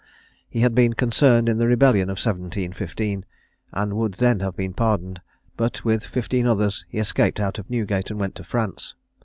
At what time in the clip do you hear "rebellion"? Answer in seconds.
1.67-2.09